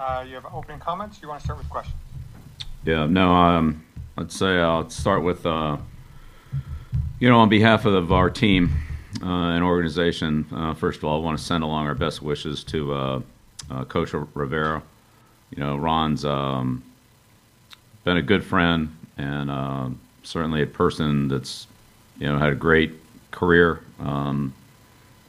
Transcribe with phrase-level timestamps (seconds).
[0.00, 1.20] Uh, you have opening comments?
[1.20, 1.94] You want to start with questions?
[2.86, 3.84] Yeah, no, um,
[4.16, 5.76] I'd say I'll start with, uh,
[7.18, 8.72] you know, on behalf of our team
[9.22, 12.64] uh, and organization, uh, first of all, I want to send along our best wishes
[12.64, 13.20] to uh,
[13.70, 14.82] uh, Coach Rivera.
[15.54, 16.82] You know, Ron's um,
[18.04, 19.90] been a good friend and uh,
[20.22, 21.66] certainly a person that's,
[22.18, 22.92] you know, had a great
[23.32, 24.54] career um,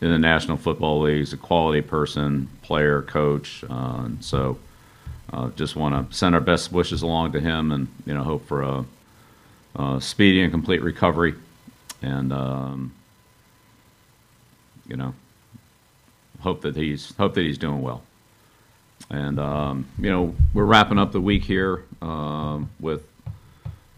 [0.01, 1.17] in the National Football League.
[1.17, 3.63] He's a quality person, player, coach.
[3.69, 4.57] Uh, and so
[5.31, 8.45] uh, just want to send our best wishes along to him and, you know, hope
[8.47, 8.85] for a,
[9.75, 11.35] a speedy and complete recovery.
[12.01, 12.93] And, um,
[14.87, 15.13] you know,
[16.41, 18.01] hope that he's hope that he's doing well.
[19.09, 23.03] And um, you know, we're wrapping up the week here uh, with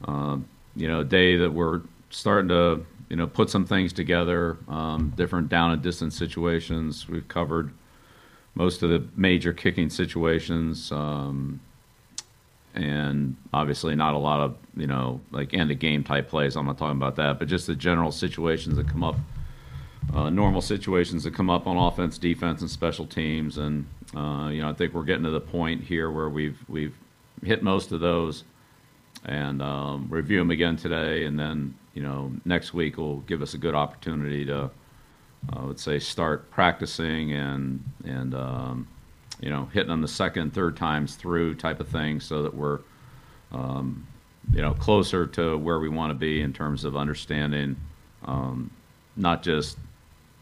[0.08, 0.38] uh,
[0.76, 5.13] you know a day that we're starting to you know put some things together, um,
[5.16, 7.08] different down and distance situations.
[7.08, 7.71] We've covered
[8.55, 10.91] most of the major kicking situations.
[10.91, 11.59] Um,
[12.73, 16.55] and obviously not a lot of you know like end of game type plays.
[16.55, 19.18] I'm not talking about that, but just the general situations that come up
[20.12, 23.60] uh, normal situations that come up on offense, defense, and special teams.
[23.60, 23.85] And
[24.16, 26.98] uh, you know, I think we're getting to the point here where we've we've
[27.43, 28.43] hit most of those,
[29.26, 31.26] and um, review them again today.
[31.26, 34.70] And then you know, next week will give us a good opportunity to, uh,
[35.54, 38.88] I would say, start practicing and and um,
[39.40, 42.79] you know, hitting them the second, third times through type of thing, so that we're
[43.51, 44.07] um,
[44.54, 47.76] you know closer to where we want to be in terms of understanding
[48.26, 48.71] um,
[49.16, 49.77] not just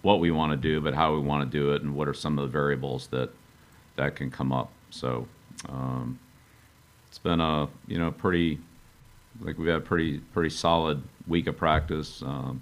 [0.01, 2.13] what we want to do, but how we want to do it, and what are
[2.13, 3.29] some of the variables that
[3.97, 4.71] that can come up.
[4.89, 5.27] So
[5.67, 6.17] um,
[7.09, 8.59] it's been a you know pretty
[9.39, 12.61] like we've had a pretty pretty solid week of practice, um,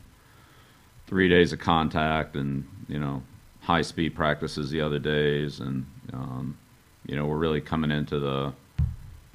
[1.08, 3.24] three days of contact, and you know
[3.62, 6.58] high speed practices the other days, and um,
[7.06, 8.54] you know we're really coming into the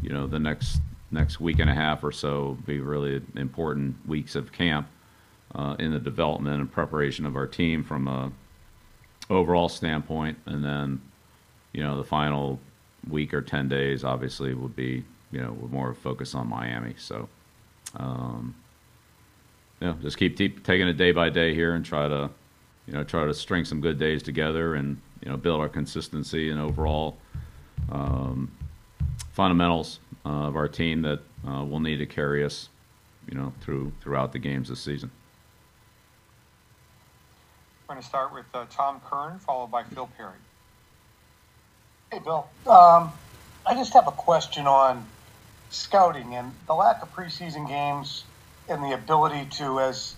[0.00, 4.34] you know the next next week and a half or so be really important weeks
[4.34, 4.88] of camp
[5.54, 8.32] uh, in the development and preparation of our team from a
[9.30, 11.00] overall standpoint, and then
[11.72, 12.58] you know the final
[13.08, 16.94] week or ten days obviously would be you know with more focus on Miami.
[16.96, 17.28] So
[17.96, 18.54] um,
[19.80, 22.30] you know just keep, keep taking it day by day here and try to
[22.86, 26.50] you know try to string some good days together and you know build our consistency
[26.50, 27.16] and overall
[27.90, 28.50] um,
[29.32, 32.68] fundamentals uh, of our team that uh, will need to carry us
[33.28, 35.10] you know through throughout the games this season.
[37.88, 40.38] We're going to start with uh, Tom Curran, followed by Phil Perry.
[42.10, 42.48] Hey, Bill.
[42.66, 43.12] Um,
[43.66, 45.04] I just have a question on
[45.74, 48.24] scouting and the lack of preseason games
[48.68, 50.14] and the ability to, as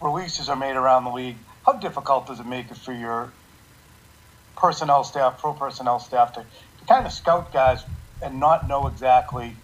[0.00, 3.32] releases are made around the league, how difficult does it make it for your
[4.56, 7.84] personnel staff, pro personnel staff, to, to kind of scout guys
[8.22, 9.54] and not know exactly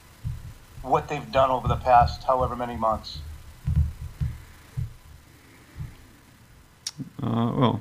[0.83, 3.19] what they've done over the past however many months?
[7.23, 7.81] Uh, well,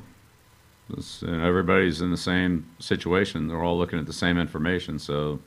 [0.89, 3.47] know, everybody's in the same situation.
[3.47, 4.99] They're all looking at the same information.
[4.99, 5.39] So,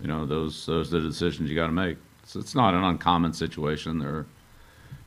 [0.00, 1.98] you know, those those are the decisions you got to make.
[2.24, 3.98] So it's not an uncommon situation.
[3.98, 4.26] There are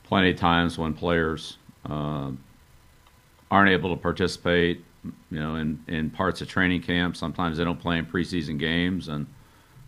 [0.03, 1.57] plenty of times when players
[1.89, 2.31] uh,
[3.49, 4.83] aren't able to participate.
[5.31, 9.09] You know, in, in parts of training camp, sometimes they don't play in preseason games,
[9.09, 9.27] and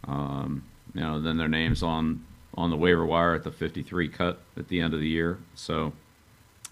[0.07, 2.25] um, you know, then their names on
[2.57, 5.37] on the waiver wire at the 53 cut at the end of the year.
[5.55, 5.91] So,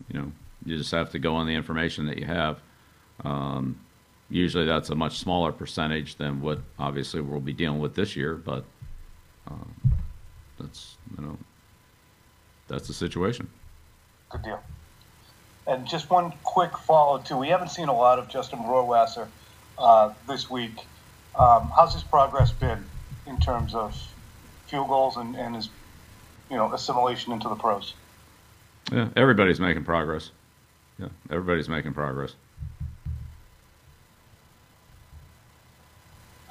[0.10, 0.32] you know,
[0.66, 2.60] you just have to go on the information that you have.
[3.24, 3.80] Um,
[4.34, 8.36] usually that's a much smaller percentage than what obviously we'll be dealing with this year,
[8.36, 8.64] but
[9.48, 9.74] um,
[10.60, 11.38] that's you know
[12.68, 13.48] that's the situation.
[14.30, 14.64] Good deal.
[15.68, 17.38] And just one quick follow too.
[17.38, 19.28] We haven't seen a lot of Justin Rohrwasser
[19.78, 20.76] uh, this week.
[21.38, 22.84] Um, how's his progress been
[23.26, 23.96] in terms of
[24.68, 25.70] field goals and, and his
[26.50, 27.94] you know assimilation into the pros?
[28.92, 30.32] Yeah, everybody's making progress
[31.00, 32.36] yeah, everybody's making progress.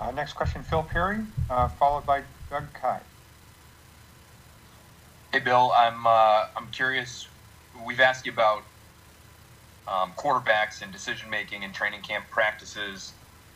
[0.03, 1.19] Uh, next question, Phil Perry,
[1.49, 3.03] uh, followed by Doug Kyed.
[5.31, 5.71] Hey, Bill.
[5.77, 7.29] I'm uh, I'm curious.
[7.87, 8.65] We've asked you about
[9.87, 13.13] um, quarterbacks and decision making and training camp practices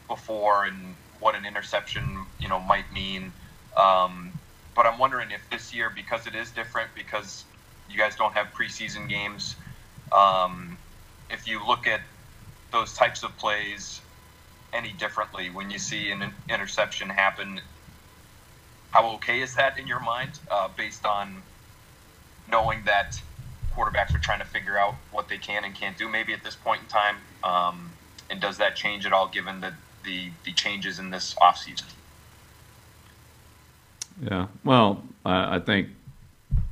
[0.06, 3.32] before, and what an interception you know might mean.
[3.76, 4.38] Um,
[4.76, 7.44] but I'm wondering if this year, because it is different, because
[7.90, 9.56] you guys don't have preseason games,
[10.12, 10.78] um,
[11.28, 12.02] if you look at
[12.70, 14.00] those types of plays
[14.72, 17.60] any differently when you see an interception happen,
[18.90, 21.42] how okay is that in your mind uh, based on
[22.50, 23.20] knowing that
[23.74, 26.56] quarterbacks are trying to figure out what they can and can't do maybe at this
[26.56, 27.16] point in time?
[27.44, 27.92] Um,
[28.30, 29.72] and does that change at all given the,
[30.04, 31.84] the the changes in this offseason?
[34.22, 34.46] Yeah.
[34.64, 35.88] Well, I, I think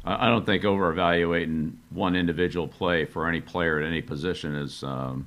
[0.04, 4.82] I don't think over evaluating one individual play for any player at any position is,
[4.82, 5.26] um,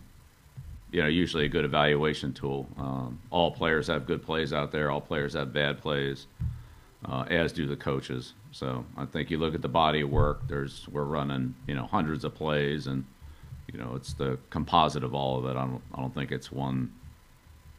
[0.91, 2.67] you know, usually a good evaluation tool.
[2.77, 4.89] Um, all players have good plays out there.
[4.89, 6.27] All players have bad plays,
[7.05, 8.33] uh, as do the coaches.
[8.51, 10.47] So I think you look at the body of work.
[10.47, 13.05] There's we're running, you know, hundreds of plays, and
[13.71, 15.57] you know, it's the composite of all of it.
[15.57, 16.93] I don't I don't think it's one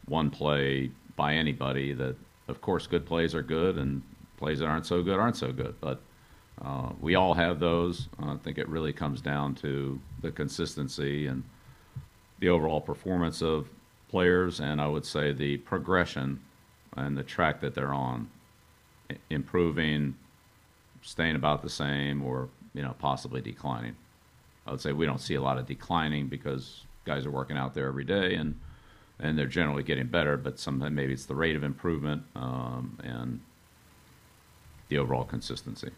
[0.05, 1.93] one play by anybody.
[1.93, 2.15] That
[2.47, 4.03] of course, good plays are good, and
[4.37, 5.75] plays that aren't so good aren't so good.
[5.81, 5.99] But
[6.63, 8.07] uh, we all have those.
[8.21, 11.43] I think it really comes down to the consistency and
[12.39, 13.69] the overall performance of
[14.09, 16.39] players, and I would say the progression
[16.95, 18.29] and the track that they're on,
[19.29, 20.15] improving,
[21.01, 23.95] staying about the same, or you know possibly declining.
[24.65, 27.73] I would say we don't see a lot of declining because guys are working out
[27.73, 28.55] there every day and
[29.19, 30.37] and they're generally getting better.
[30.37, 33.41] But sometimes maybe it's the rate of improvement um, and
[34.87, 35.91] the overall consistency.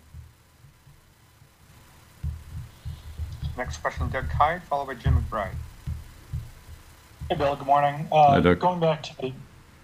[3.58, 5.56] Next question, Doug Kyed, followed by Jim McBride.
[7.32, 7.56] Hey, Bill.
[7.56, 8.10] Good morning.
[8.12, 8.60] Uh, Hi, Doug.
[8.60, 9.32] Going back to, the,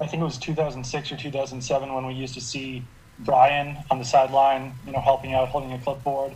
[0.01, 2.83] I think it was 2006 or 2007 when we used to see
[3.19, 6.33] Brian on the sideline, you know, helping out, holding a clipboard.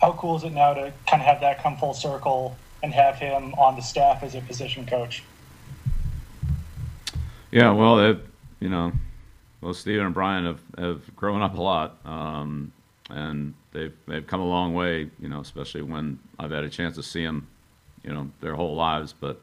[0.00, 3.16] How cool is it now to kind of have that come full circle and have
[3.16, 5.22] him on the staff as a position coach?
[7.50, 8.24] Yeah, well, it,
[8.58, 8.92] you know,
[9.60, 12.72] well, Steven and Brian have, have grown up a lot, um,
[13.10, 15.10] and they've they've come a long way.
[15.20, 17.48] You know, especially when I've had a chance to see them,
[18.02, 19.12] you know, their whole lives.
[19.12, 19.42] But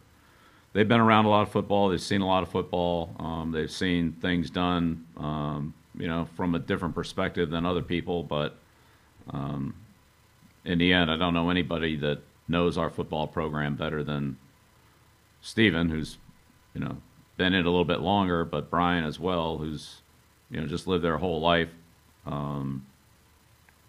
[0.73, 1.89] they've been around a lot of football.
[1.89, 3.15] They've seen a lot of football.
[3.19, 8.23] Um, they've seen things done, um, you know, from a different perspective than other people.
[8.23, 8.55] But
[9.29, 9.75] um,
[10.65, 14.37] in the end, I don't know anybody that knows our football program better than
[15.41, 16.17] Steven, who's,
[16.73, 16.97] you know,
[17.37, 20.01] been in a little bit longer, but Brian as well, who's,
[20.49, 21.69] you know, just lived their whole life
[22.25, 22.85] um,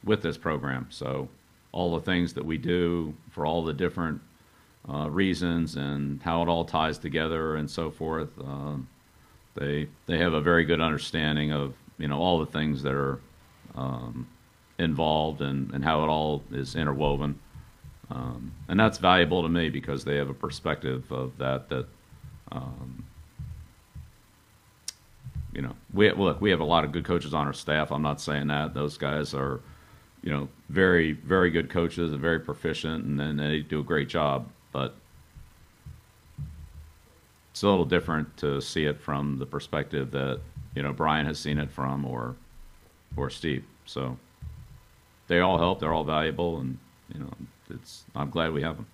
[0.05, 0.87] with this program.
[0.90, 1.29] So
[1.73, 4.20] all the things that we do for all the different
[4.88, 8.88] uh, reasons and how it all ties together and so forth, um,
[9.55, 13.20] they they have a very good understanding of you know all the things that are
[13.75, 14.26] um,
[14.79, 17.38] involved and, and how it all is interwoven.
[18.11, 21.87] Um, and that's valuable to me because they have a perspective of that that
[22.50, 23.05] um,
[25.52, 27.90] you know we look we have a lot of good coaches on our staff.
[27.90, 29.61] I'm not saying that those guys are
[30.23, 34.08] you know very very good coaches and very proficient and, and they do a great
[34.08, 34.94] job, but
[37.52, 40.40] it's a little different to see it from the perspective that
[40.74, 42.34] you know Brian has seen it from or
[43.16, 43.64] or Steve.
[43.84, 44.16] So
[45.28, 45.80] they all help.
[45.80, 46.78] They're all valuable, and
[47.12, 47.30] you know
[47.70, 48.04] it's.
[48.14, 48.86] I'm glad we have them.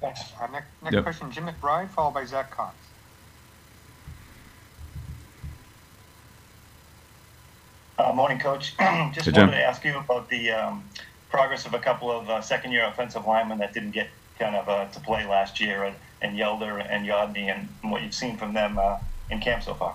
[0.00, 0.20] Thanks.
[0.40, 1.02] Uh, next, next Yep.
[1.04, 2.74] question, Jim McBride, followed by Zack Cox.
[7.98, 8.74] Uh, morning, Coach.
[9.12, 9.46] Just Hey, Jim.
[9.48, 10.82] wanted to ask you about the um,
[11.30, 14.86] progress of a couple of uh, second-year offensive linemen that didn't get kind of uh,
[14.86, 18.78] to play last year, and, and Hjalte and Yodny, and what you've seen from them
[18.78, 18.98] uh,
[19.30, 19.94] in camp so far.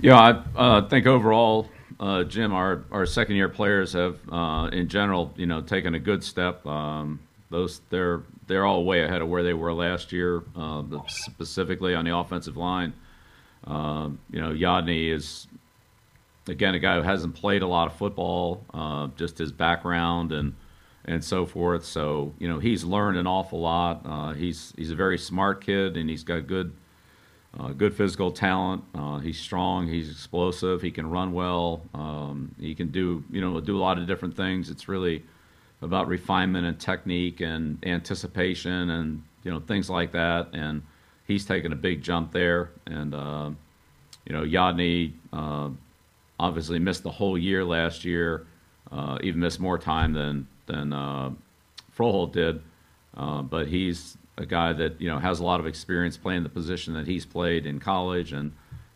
[0.00, 1.68] Yeah, I uh, think overall,
[1.98, 5.98] uh, Jim, our, our second year players have, uh, in general, you know, taken a
[6.00, 6.66] good step.
[6.66, 7.20] Um,
[7.50, 10.42] those they're they're all way ahead of where they were last year,
[11.06, 12.92] specifically on the offensive line.
[13.66, 13.70] You
[14.40, 15.46] know, Yodny is
[16.48, 20.54] again a guy who hasn't played a lot of football, uh, just his background and
[21.06, 21.84] and so forth.
[21.84, 24.02] So you know, he's learned an awful lot.
[24.04, 26.72] Uh, he's he's a very smart kid, and he's got good
[27.58, 28.82] uh, good physical talent.
[28.94, 29.86] Uh, he's strong.
[29.86, 30.82] He's explosive.
[30.82, 31.82] He can run well.
[31.94, 34.70] Um, he can do you know do a lot of different things.
[34.70, 35.22] It's really
[35.82, 40.48] about refinement and technique and anticipation and you know things like that.
[40.52, 40.82] And
[41.26, 42.70] he's taken a big jump there.
[42.86, 43.50] And uh,
[44.26, 45.68] you know Yodny uh,
[46.38, 48.46] obviously missed the whole year last year.
[48.90, 51.30] Uh, even missed more time than than uh,
[51.96, 52.62] Froholdt did.
[53.16, 56.48] Uh, but he's a guy that you know has a lot of experience playing the
[56.48, 58.52] position that he's played in college, and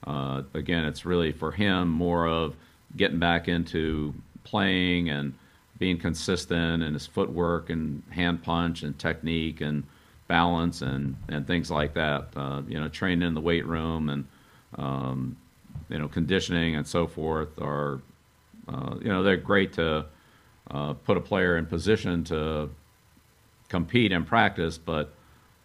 [0.07, 2.57] uh, again, it's really for him more of
[2.97, 4.15] getting back into
[4.45, 5.35] playing and
[5.79, 9.85] being consistent in his footwork and hand punch and technique and
[10.27, 12.29] balance and and things like that.
[12.37, 14.27] Uh, you know, training in the weight room and
[14.77, 15.37] um,
[15.89, 18.01] you know conditioning and so forth are
[18.69, 20.07] uh, you know they're great to
[20.71, 22.69] uh, put a player in position to
[23.69, 25.15] compete and practice, but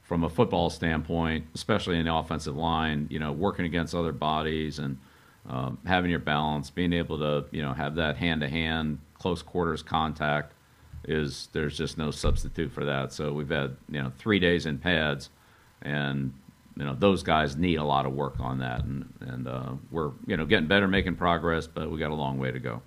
[0.03, 4.79] from a football standpoint, especially in the offensive line, you know, working against other bodies
[4.79, 4.97] and
[5.49, 10.53] um, having your balance, being able to, you know, have that hand-to-hand, close quarters contact
[11.05, 13.11] is there's just no substitute for that.
[13.11, 15.29] So we've had, you know, three days in pads,
[15.81, 16.33] and
[16.75, 20.11] you know those guys need a lot of work on that, and and uh, we're
[20.25, 22.81] you know getting better, making progress, but we got a long way to go.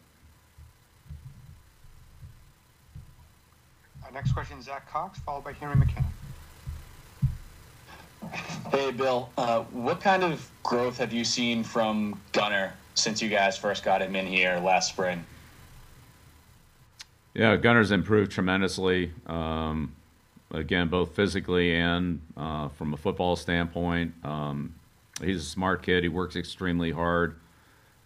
[4.05, 6.07] Our next question, is Zack Cox, followed by Henry McKenna.
[8.71, 9.31] Hey, Bill.
[9.39, 14.03] Uh, what kind of growth have you seen from Gunner since you guys first got
[14.03, 15.25] him in here last spring?
[17.35, 19.13] Yeah, Gunner's improved tremendously.
[19.27, 19.95] Um,
[20.57, 24.15] again, both physically and uh, from a football standpoint.
[24.25, 24.75] Um,
[25.23, 26.03] he's a smart kid.
[26.03, 27.39] He works extremely hard.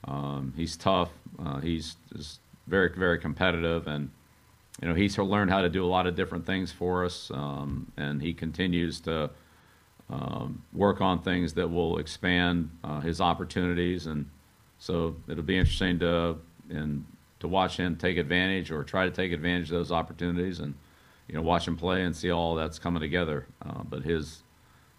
[0.05, 1.11] Um, he's tough.
[1.39, 1.97] Uh, he's
[2.67, 4.11] very, very competitive, and
[4.83, 7.31] you know he's learned how to do a lot of different things for us.
[7.33, 9.31] Um, and he continues to
[10.11, 14.07] um, work on things that will expand uh, his opportunities.
[14.07, 14.29] And
[14.79, 16.37] so it'll be interesting to
[16.69, 17.05] and
[17.41, 20.75] to watch him take advantage or try to take advantage of those opportunities and
[21.31, 23.47] you know watch him play and see all that's coming together.
[23.65, 24.43] Uh, but his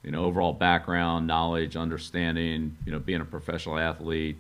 [0.01, 4.37] you know overall background, knowledge, understanding, you know being a professional athlete,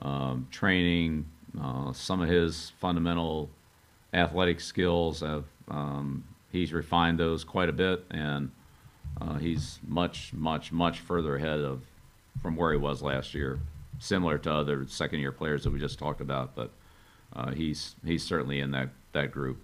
[0.00, 1.24] um, training,
[1.62, 3.48] uh, some of his fundamental
[4.12, 8.04] athletic skills have um, he's refined those quite a bit.
[8.10, 8.50] And
[9.20, 11.82] uh, he's much much much further ahead of
[12.42, 13.60] from where he was last year
[14.00, 16.56] similar to other second year players that we just talked about.
[16.56, 16.72] But
[17.32, 19.60] uh, he's he's certainly in that that group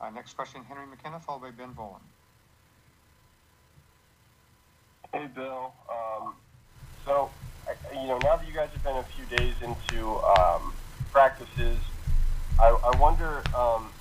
[0.00, 2.02] Uh, next question, Henry McKenna, followed by Ben Volin.
[5.12, 5.74] Hey, Bill.
[5.90, 6.36] Um,
[7.04, 7.32] so,
[7.92, 10.78] you know, now that you guys have been a few days into um,
[11.12, 11.82] practices,
[12.58, 13.94] I, I wonder, um,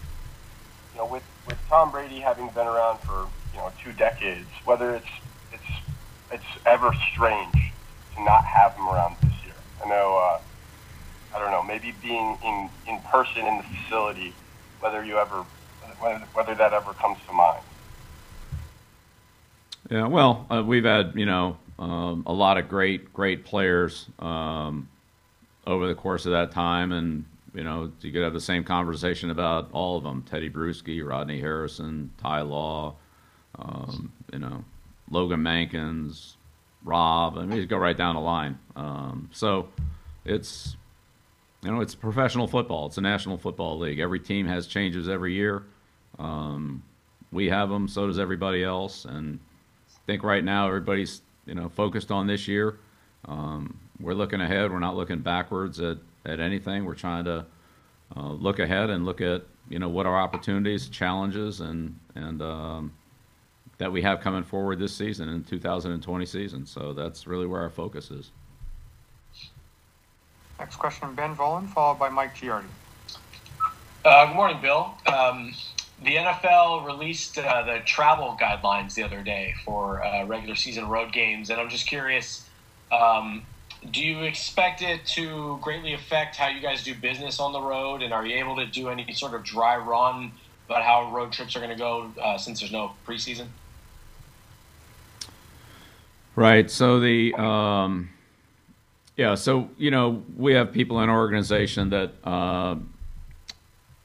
[0.94, 4.96] you know, with, with Tom Brady having been around for you know two decades, whether
[4.96, 5.10] it's
[5.52, 5.64] it's
[6.32, 7.56] it's ever strange
[8.18, 9.56] to not have him around this year.
[9.84, 10.40] I know, uh,
[11.36, 14.38] I don't know, maybe being in in person in the facility,
[14.80, 15.46] whether you ever
[16.00, 17.62] whether, that ever comes to mind.
[19.90, 24.88] Yeah, well, uh, we've had you know um, a lot of great great players um,
[25.66, 29.30] over the course of that time, and you know you could have the same conversation
[29.30, 32.96] about all of them: Tedy Bruschi, Rodney Harrison, Ty Law,
[33.58, 34.64] um, you know,
[35.10, 36.36] Logan Mankins,
[36.84, 37.38] Rob.
[37.38, 38.60] I mean, you go right down the line.
[38.76, 39.70] Um, so
[40.26, 40.76] it's
[41.64, 42.88] you know it's professional football.
[42.88, 44.00] It's a national football league.
[44.00, 45.64] Every team has changes every year.
[46.18, 46.84] Um,
[47.32, 49.40] we have them, so does everybody else, and
[49.90, 52.80] I think right now everybody's you know focused on this year.
[53.26, 54.72] Um, we're looking ahead.
[54.72, 56.86] We're not looking backwards at, at anything.
[56.86, 57.46] We're trying to
[58.16, 62.94] uh, look ahead and look at you know what our opportunities, challenges, and and um,
[63.78, 66.66] that we have coming forward this season in 2020 season.
[66.66, 68.32] So that's really where our focus is.
[70.60, 72.66] Next question, Ben Volin, followed by Mike Giardi.
[74.04, 74.94] Uh, good morning, Bill.
[75.08, 75.54] Um,
[76.04, 81.12] the NFL released uh, the travel guidelines the other day for uh, regular season road
[81.12, 82.48] games, and I'm just curious.
[82.92, 83.44] Um,
[83.92, 88.02] do you expect it to greatly affect how you guys do business on the road,
[88.02, 90.32] and are you able to do any sort of dry run
[90.68, 93.48] about how road trips are going to go uh, since there's no preseason?
[96.36, 96.70] Right.
[96.72, 98.10] So the um,
[99.18, 99.36] yeah.
[99.36, 102.76] So you know we have people in our organization that uh,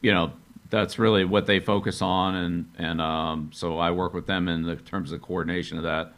[0.01, 0.33] you know
[0.75, 4.65] that's really what they focus on, and and um, so I work with them in
[4.65, 6.13] the terms of coordination of that.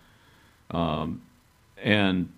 [0.70, 1.20] Um,
[1.76, 2.32] and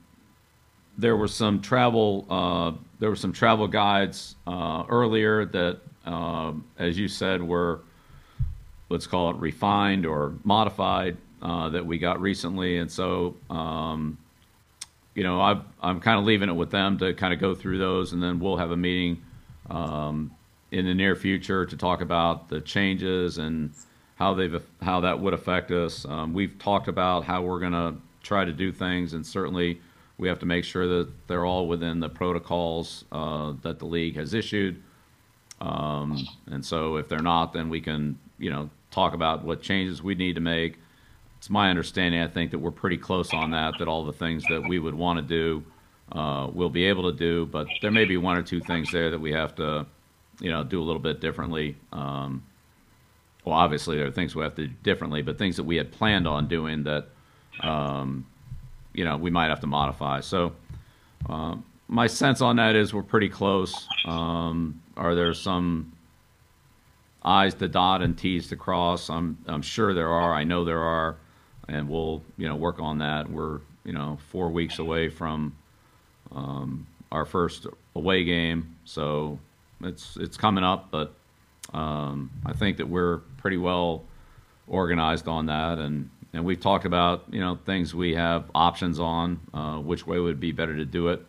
[0.99, 6.99] there were some travel uh, there were some travel guides uh, earlier that, uh, as
[6.99, 7.81] you said, were
[8.89, 13.37] let's call it refined or modified uh, that we got recently, and so.
[13.49, 14.19] Um,
[15.15, 17.79] you know, i am kind of leaving it with them to kind of go through
[17.79, 19.21] those, and then we'll have a meeting
[19.69, 20.31] um,
[20.71, 23.73] in the near future to talk about the changes and
[24.17, 26.05] how they've how that would affect us.
[26.05, 29.81] Um, we've talked about how we're going to try to do things, and certainly
[30.19, 34.17] we have to make sure that they're all within the protocols uh, that the league
[34.17, 34.83] has issued.
[35.61, 40.03] Um, and so, if they're not, then we can you know talk about what changes
[40.03, 40.79] we need to make.
[41.39, 43.79] It's my understanding, I think, that we're pretty close on that.
[43.79, 45.65] That all the things that we would want to do,
[46.11, 47.47] uh, we'll be able to do.
[47.47, 49.87] But there may be one or two things there that we have to
[50.40, 51.76] you know, do a little bit differently.
[51.92, 52.45] Um,
[53.45, 55.90] well, obviously there are things we have to do differently, but things that we had
[55.90, 57.09] planned on doing that,
[57.61, 58.26] um,
[58.92, 60.21] you know, we might have to modify.
[60.21, 60.52] So
[61.28, 61.57] uh,
[61.88, 63.88] my sense on that is we're pretty close.
[64.04, 65.92] Um, are there some
[67.23, 69.11] I's to dot and T's to cross?
[69.11, 70.35] I'm I'm sure there are.
[70.35, 71.16] I know there are,
[71.68, 73.30] and we'll you know work on that.
[73.30, 75.57] We're you know four weeks away from
[76.33, 79.38] um, our first away game, so
[79.82, 81.12] it's it's coming up, but
[81.73, 84.04] um, I think that we're pretty well
[84.66, 89.40] organized on that, and and we've talked about you know things we have options on,
[89.54, 91.25] uh, which way would be better to do it,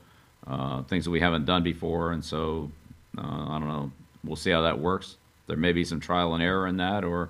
[0.48, 2.72] uh, things that we haven't done before, and so
[3.18, 3.92] uh, I don't know.
[4.24, 5.18] We'll see how that works.
[5.48, 7.30] There may be some trial and error in that, or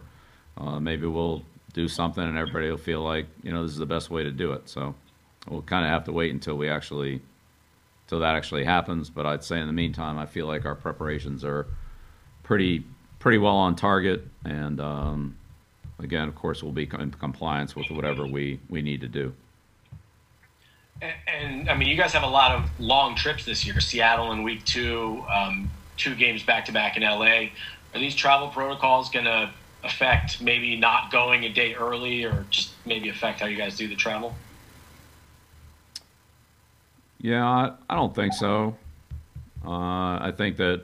[0.58, 3.86] uh, maybe we'll do something and everybody will feel like you know this is the
[3.86, 4.68] best way to do it.
[4.68, 4.96] So
[5.48, 7.22] we'll kind of have to wait until we actually
[8.10, 9.12] until that actually happens.
[9.12, 11.68] But I'd say in the meantime, I feel like our preparations are
[12.42, 12.84] pretty
[13.20, 15.38] pretty well on target, and um,
[16.00, 19.32] again, of course, we'll be in compliance with whatever we we need to do.
[21.04, 23.80] And, and I mean, you guys have a lot of long trips this year.
[23.80, 27.50] Seattle in week two, um, two games back to back in LA.
[27.94, 29.52] Are these travel protocols going to
[29.84, 33.88] affect maybe not going a day early, or just maybe affect how you guys do
[33.88, 34.34] the travel?
[37.22, 38.76] Yeah, I, don't think so.
[39.66, 40.84] Uh, I think that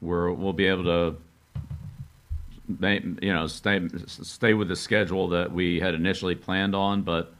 [0.00, 1.16] we're we'll be able to,
[3.20, 7.32] you know, stay stay with the schedule that we had initially planned on, but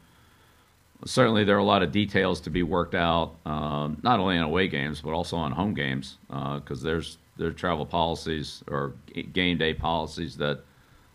[1.05, 4.43] certainly there are a lot of details to be worked out, um, not only in
[4.43, 8.93] away games but also on home games, because there's there are travel policies or
[9.33, 10.61] game day policies that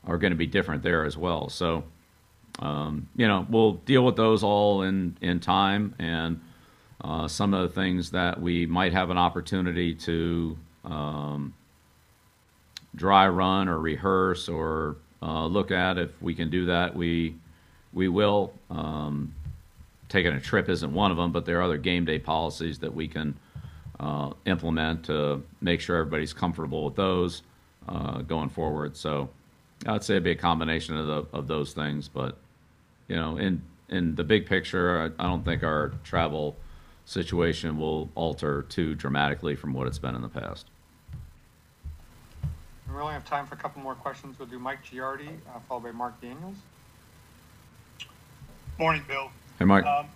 [0.06, 1.48] are going to be different there as well.
[1.48, 1.82] So,
[2.58, 6.42] um, you know, we'll deal with those all in in time and.
[7.02, 11.52] Uh, some of the things that we might have an opportunity to um,
[12.94, 15.98] dry run or rehearse or uh, look at.
[15.98, 17.34] If we can do that, we
[17.92, 18.52] we will.
[18.70, 19.34] Um,
[20.08, 22.94] taking a trip isn't one of them, but there are other game day policies that
[22.94, 23.34] we can
[23.98, 27.42] uh, implement to make sure everybody's comfortable with those
[27.88, 28.96] uh, going forward.
[28.96, 29.30] So
[29.86, 32.36] I'd say it'd be a combination of the, of those things, but
[33.08, 36.56] you know, in in the big picture, I, I don't think our travel
[37.04, 40.66] situation will alter too dramatically from what it's been in the past.
[42.92, 44.38] We only have time for a couple more questions.
[44.38, 46.56] We'll do Mike Giardi, uh, followed by Mark Daniels.
[48.78, 49.30] Morning, Bill.
[49.58, 49.86] Hey, Mike.
[49.86, 50.06] Um,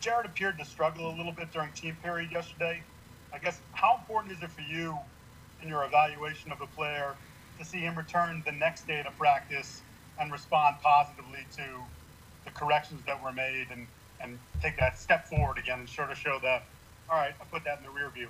[0.00, 2.82] Jarrett appeared to struggle a little bit during team period yesterday.
[3.32, 4.96] I guess how important is it for you
[5.62, 7.14] in your evaluation of the player
[7.58, 9.82] to see him return the next day to practice
[10.20, 11.64] and respond positively to
[12.44, 13.86] the corrections that were made and,
[14.22, 16.64] and take that step forward again and sort of show that,
[17.10, 18.28] all right, I put that in the rear view.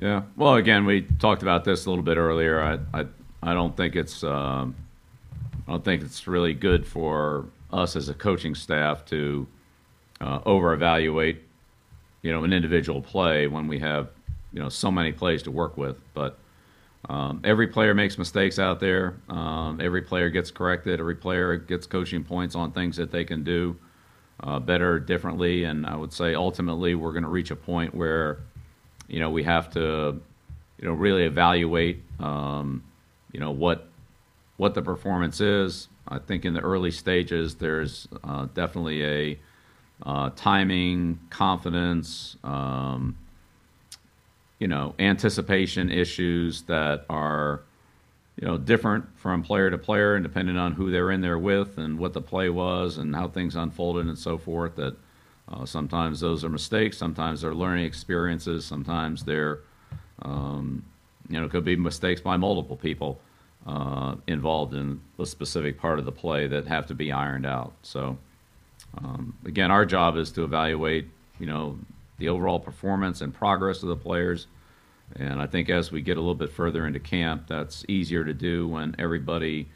[0.00, 0.22] Yeah.
[0.36, 2.62] Well, again, we talked about this a little bit earlier.
[2.62, 3.06] I I,
[3.42, 4.76] I don't think it's um,
[5.66, 9.46] I don't think it's really good for us as a coaching staff to
[10.20, 11.42] uh, over evaluate,
[12.22, 14.08] you know, an individual play when we have
[14.52, 16.00] you know so many plays to work with.
[16.14, 16.38] But
[17.06, 19.16] um, every player makes mistakes out there.
[19.28, 21.00] Um, every player gets corrected.
[21.00, 23.76] Every player gets coaching points on things that they can do
[24.42, 25.64] uh, better, differently.
[25.64, 28.40] And I would say ultimately we're going to reach a point where
[29.08, 30.20] you know we have to
[30.78, 32.84] you know really evaluate um,
[33.32, 33.88] you know what
[34.56, 35.88] what the performance is.
[36.06, 39.38] I think in the early stages there's uh, definitely a
[40.04, 43.16] uh, timing, confidence, um,
[44.58, 47.62] you know, anticipation issues that are
[48.40, 51.78] you know different from player to player and depending on who they're in there with
[51.78, 54.96] and what the play was and how things unfolded and so forth that
[55.50, 56.98] uh, sometimes those are mistakes.
[56.98, 58.64] Sometimes they're learning experiences.
[58.64, 59.60] Sometimes they're,
[60.22, 60.84] um,
[61.28, 63.20] you know, could be mistakes by multiple people
[63.66, 67.72] uh, involved in a specific part of the play that have to be ironed out.
[67.82, 68.18] So,
[68.98, 71.78] um, again, our job is to evaluate, you know,
[72.18, 74.46] the overall performance and progress of the players.
[75.16, 78.34] And I think as we get a little bit further into camp, that's easier to
[78.34, 79.68] do when everybody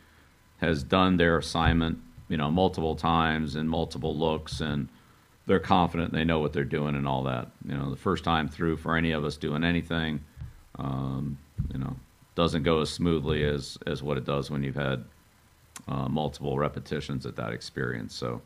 [0.58, 4.88] has done their assignment, you know, multiple times and multiple looks and
[5.46, 7.48] they're confident they know what they're doing and all that.
[7.66, 10.20] You know, the first time through for any of us doing anything,
[10.78, 11.38] um,
[11.72, 11.96] you know,
[12.34, 15.04] doesn't go as smoothly as as what it does when you've had
[15.88, 18.14] uh, multiple repetitions at that experience.
[18.14, 18.40] So,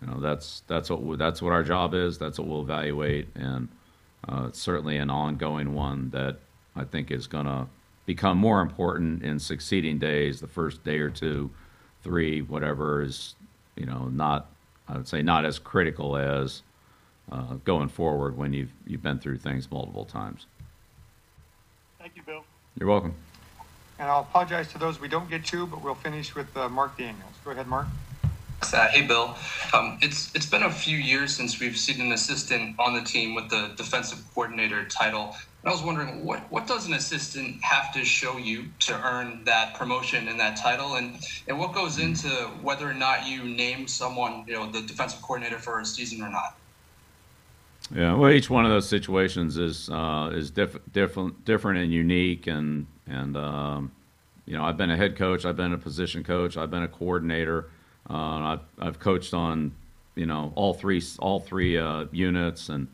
[0.00, 2.18] you know, that's that's what we, that's what our job is.
[2.18, 3.68] That's what we'll evaluate, and
[4.28, 6.36] uh, it's certainly an ongoing one that
[6.74, 7.66] I think is going to
[8.04, 10.40] become more important in succeeding days.
[10.40, 11.50] The first day or two,
[12.02, 13.34] three, whatever is,
[13.74, 14.48] you know, not
[14.88, 16.62] I would say not as critical as
[17.30, 20.46] uh, going forward when you've you've been through things multiple times.
[21.98, 22.44] Thank you, Bill.
[22.78, 23.14] You're welcome.
[23.98, 26.98] And I'll apologize to those we don't get to, but we'll finish with uh, Mark
[26.98, 27.32] Daniels.
[27.44, 27.86] Go ahead, Mark.
[28.62, 29.36] Uh, hey, Bill.
[29.72, 33.34] Um, it's it's been a few years since we've seen an assistant on the team
[33.34, 35.36] with the defensive coordinator title.
[35.62, 39.44] And I was wondering, what what does an assistant have to show you to earn
[39.44, 42.28] that promotion and that title, and and what goes into
[42.62, 46.30] whether or not you name someone, you know, the defensive coordinator for a season or
[46.30, 46.56] not?
[47.94, 52.46] Yeah, well, each one of those situations is uh, is diff- different, different and unique,
[52.46, 53.92] and and um,
[54.44, 56.88] you know, I've been a head coach, I've been a position coach, I've been a
[56.88, 57.70] coordinator.
[58.08, 59.74] Uh, I've I've coached on,
[60.14, 62.88] you know, all three all three uh, units, and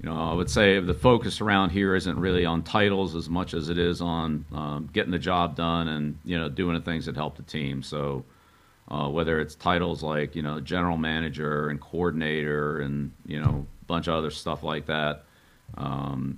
[0.00, 3.54] you know, I would say the focus around here isn't really on titles as much
[3.54, 7.06] as it is on um, getting the job done and you know doing the things
[7.06, 7.82] that help the team.
[7.82, 8.24] So.
[8.90, 13.84] Uh, whether it's titles like you know general manager and coordinator and you know a
[13.86, 15.24] bunch of other stuff like that
[15.78, 16.36] um,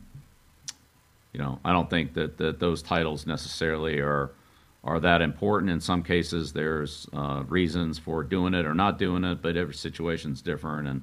[1.33, 4.31] you know i don't think that, that those titles necessarily are
[4.85, 9.25] are that important in some cases there's uh, reasons for doing it or not doing
[9.25, 11.03] it but every situation's different and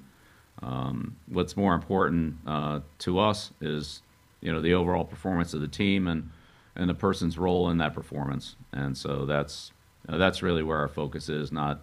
[0.62, 4.02] um, what's more important uh, to us is
[4.42, 6.30] you know the overall performance of the team and
[6.76, 9.72] and the person's role in that performance and so that's
[10.08, 11.82] uh, that's really where our focus is, not,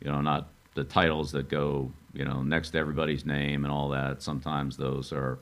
[0.00, 3.88] you know, not the titles that go, you know, next to everybody's name and all
[3.88, 4.22] that.
[4.22, 5.38] Sometimes those are,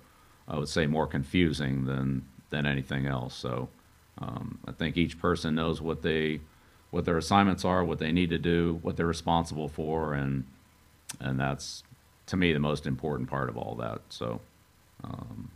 [0.47, 3.35] I would say, more confusing than than anything else.
[3.35, 3.69] So
[4.19, 6.41] um, I think each person knows what they,
[6.91, 10.45] what their assignments are, what they need to do, what they're responsible for, and
[11.21, 11.83] and that's
[12.27, 14.01] to me the most important part of all that.
[14.09, 14.41] So.
[15.03, 15.51] Um,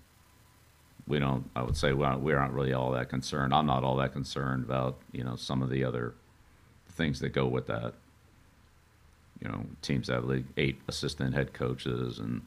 [1.09, 1.49] we don't.
[1.57, 3.55] I would say we aren't, we aren't really all that concerned.
[3.55, 6.15] I'm not all that concerned about you know some of the other
[6.91, 7.95] things that go with that.
[9.41, 12.43] You know, teams have like eight assistant head coaches and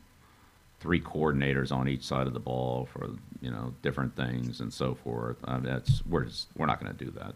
[0.82, 4.96] three coordinators on each side of the ball for you know different things and so
[4.96, 5.38] forth.
[5.46, 7.36] I mean, that's we're just, we're not going to do that.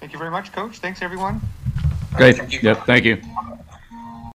[0.00, 0.78] Thank you very much, Coach.
[0.78, 1.40] Thanks, everyone.
[2.14, 2.36] Great.
[2.36, 2.60] Thank you.
[2.62, 2.86] Yep.
[2.86, 3.20] Thank you.